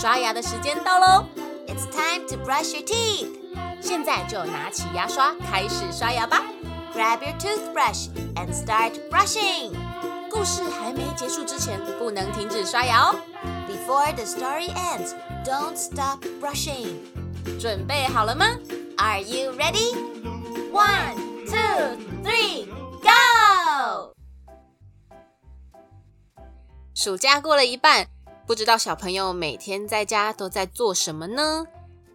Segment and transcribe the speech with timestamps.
[0.00, 1.26] 刷牙的时间到喽
[1.66, 3.28] ！It's time to brush your teeth。
[3.82, 6.42] 现在就拿起牙刷开始刷牙吧。
[6.94, 9.74] Grab your toothbrush and start brushing。
[10.30, 13.14] 故事还没结束之前，不能停止刷牙哦。
[13.68, 15.12] Before the story ends,
[15.44, 16.94] don't stop brushing。
[17.60, 18.46] 准备好了吗
[18.96, 19.94] ？Are you ready?
[20.72, 22.64] One, two, three,
[23.02, 24.14] go！
[26.94, 28.06] 暑假过了一半。
[28.50, 31.64] 不知道小朋友每天在家都在做什么呢？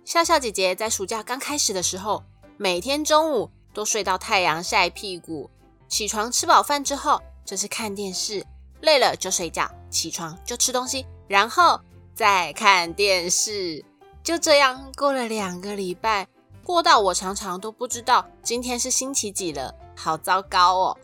[0.03, 2.21] 笑笑姐姐在暑假刚开始的时候，
[2.57, 5.49] 每天中午都睡到太阳晒屁股，
[5.87, 8.45] 起床吃饱饭之后就是看电视，
[8.81, 11.79] 累了就睡觉，起床就吃东西，然后
[12.13, 13.85] 再看电视。
[14.21, 16.27] 就这样过了两个礼拜，
[16.65, 20.97] 过到我常常都不知道今天是星期几了，好糟糕哦。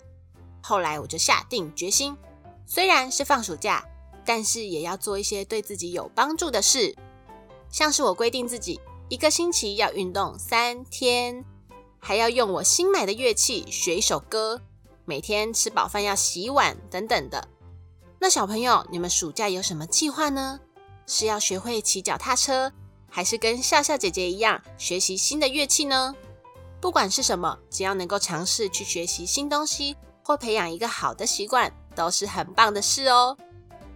[0.61, 2.17] 后来我就下定决心，
[2.65, 3.81] 虽然是放暑假。
[4.33, 6.95] 但是也要做一些对自己有帮助的事，
[7.69, 8.79] 像是我规定自己
[9.09, 11.43] 一个星期要运动三天，
[11.99, 14.61] 还要用我新买的乐器学一首歌，
[15.03, 17.45] 每天吃饱饭要洗碗等等的。
[18.21, 20.61] 那小朋友，你们暑假有什么计划呢？
[21.05, 22.71] 是要学会骑脚踏车，
[23.09, 26.15] 还是跟笑笑姐姐一样学习新的乐器呢？
[26.79, 33.37] 不管是什么，只要能够尝试去学习新东西，或培养一个好的习惯，都是很棒的事哦。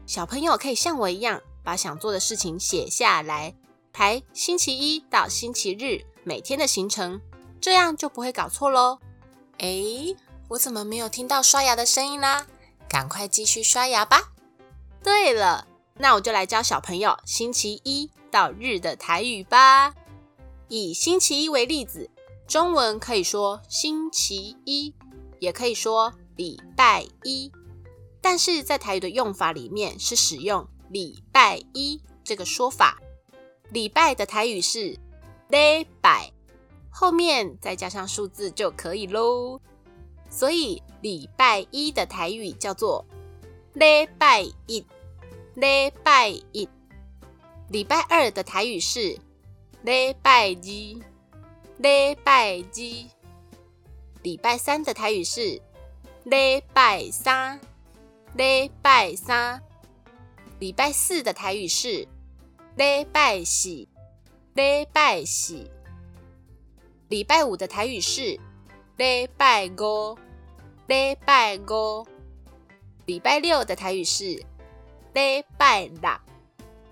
[0.05, 3.55] 小朋友可以像我一样，把想做的事情写下来，
[3.91, 7.19] 排星期一到星期日每天的行程，
[7.59, 8.99] 这样就不会搞错喽。
[9.57, 10.15] 诶，
[10.49, 12.45] 我怎么没有听到刷牙的声音啦？
[12.87, 14.31] 赶快继续刷牙吧。
[15.03, 15.67] 对了，
[15.97, 19.93] 那我就来教小朋友星期一到日的台语吧。
[20.67, 22.09] 以星期一为例子，
[22.47, 24.93] 中文可以说星期一，
[25.39, 27.51] 也可以说礼拜一。
[28.25, 32.99] 但是在台语的用法里面是使用“礼拜一”这个说法
[33.69, 34.97] ，“礼拜”的台语是
[35.47, 36.31] “礼拜”，
[36.89, 39.61] 后面再加上数字就可以喽。
[40.27, 43.05] 所以“礼拜一”的台语叫做
[43.73, 44.83] “礼拜一
[45.53, 46.67] ”，“礼拜一”。
[47.69, 49.19] 礼拜二的台语是
[49.85, 50.47] “礼拜二
[51.77, 53.05] ”，“礼拜二”。
[54.23, 55.61] 礼拜三的台语是
[56.25, 57.61] “礼拜三”。
[58.35, 59.61] 礼拜三，
[60.59, 62.05] 礼拜四的台语是
[62.75, 63.87] 礼拜四，
[64.53, 65.71] 礼拜四。
[67.07, 68.37] 礼拜五的台语是
[68.97, 70.17] 礼拜五，
[70.87, 72.05] 礼拜五。
[73.05, 74.25] 礼拜六的台语是
[75.13, 76.11] 礼拜六，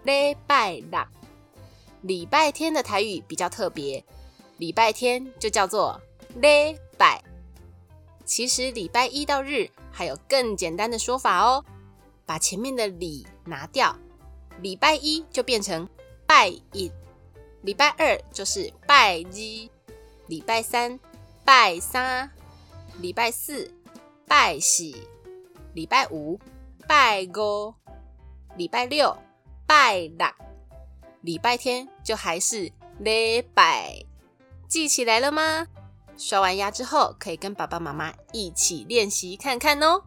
[0.03, 1.05] 礼拜六。
[2.03, 4.01] 礼拜天的台语比较特别，
[4.59, 5.99] 礼拜天就叫做
[6.35, 7.21] 礼拜。
[8.25, 9.69] 其实礼拜一到日。
[9.95, 11.63] 还有更简单的说法哦，
[12.25, 13.95] 把前面的礼拿掉，
[14.59, 15.87] 礼拜一就变成
[16.25, 16.91] 拜一，
[17.61, 19.69] 礼拜二就是拜一，
[20.25, 20.99] 礼拜三
[21.45, 22.27] 拜三，
[22.97, 23.71] 礼拜四
[24.27, 24.91] 拜四，
[25.75, 26.39] 礼拜五
[26.87, 27.71] 拜五，
[28.57, 29.15] 礼拜六
[29.67, 30.27] 拜六，
[31.21, 34.03] 礼拜天就还是礼拜，
[34.67, 35.67] 记起来了吗？
[36.17, 40.01] 刷完牙之后，可以跟爸爸妈妈一起练习看看哦。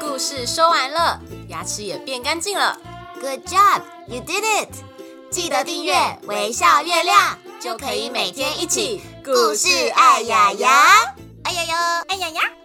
[0.00, 2.78] 故事说完了，牙齿也变干净了。
[3.20, 4.68] Good job, you did it！
[5.30, 10.70] 记得订阅微笑月亮，就可以每天一起故事爱牙牙，
[11.42, 12.63] 爱牙牙，爱牙牙。